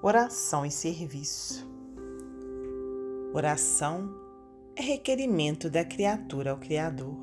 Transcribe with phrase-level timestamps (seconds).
[0.00, 1.68] Oração e serviço.
[3.34, 4.14] Oração
[4.76, 7.16] é requerimento da criatura ao Criador.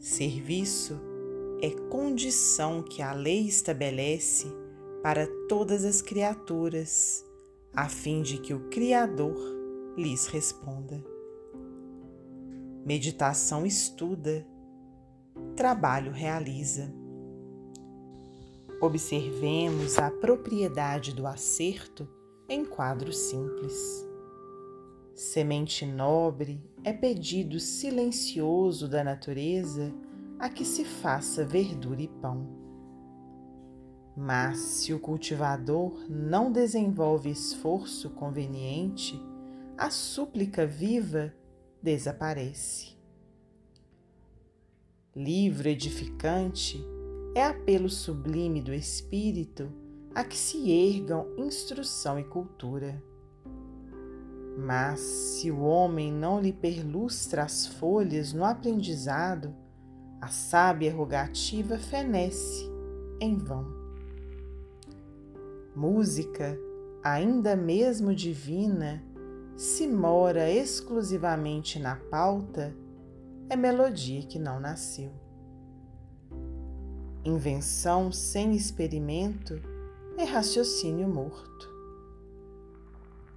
[0.00, 1.00] Serviço
[1.62, 4.48] é condição que a lei estabelece
[5.00, 7.24] para todas as criaturas,
[7.72, 9.38] a fim de que o Criador
[9.96, 11.00] lhes responda.
[12.84, 14.44] Meditação estuda,
[15.54, 16.92] trabalho realiza.
[18.80, 22.08] Observemos a propriedade do acerto
[22.48, 24.06] em quadro simples.
[25.12, 29.92] Semente nobre é pedido silencioso da natureza
[30.38, 32.46] a que se faça verdura e pão.
[34.16, 39.20] Mas se o cultivador não desenvolve esforço conveniente,
[39.76, 41.34] a súplica viva
[41.82, 42.96] desaparece.
[45.16, 46.80] Livro edificante
[47.38, 49.70] é apelo sublime do espírito
[50.14, 53.00] a que se ergam instrução e cultura.
[54.58, 59.54] Mas se o homem não lhe perlustra as folhas no aprendizado,
[60.20, 62.68] a sábia rogativa fenece
[63.20, 63.66] em vão.
[65.76, 66.58] Música,
[67.04, 69.04] ainda mesmo divina,
[69.56, 72.74] se mora exclusivamente na pauta,
[73.48, 75.27] é melodia que não nasceu.
[77.28, 79.60] Invenção sem experimento
[80.16, 81.68] é raciocínio morto.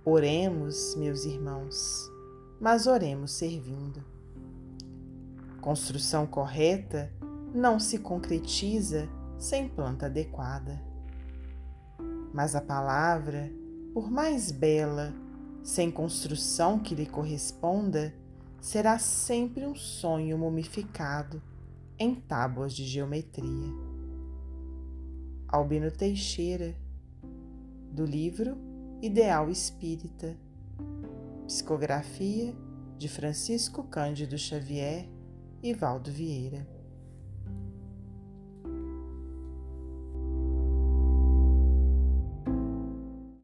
[0.05, 2.09] Oremos, meus irmãos,
[2.57, 4.01] mas oremos servindo.
[5.59, 7.11] Construção correta
[7.53, 10.81] não se concretiza sem planta adequada.
[12.33, 13.51] Mas a palavra,
[13.93, 15.13] por mais bela,
[15.61, 18.15] sem construção que lhe corresponda,
[18.61, 21.43] será sempre um sonho mumificado
[22.01, 23.71] em tábuas de geometria.
[25.47, 26.75] Albino Teixeira,
[27.91, 28.57] do livro
[29.03, 30.35] Ideal Espírita,
[31.45, 32.55] psicografia
[32.97, 35.07] de Francisco Cândido Xavier
[35.61, 36.67] e Valdo Vieira.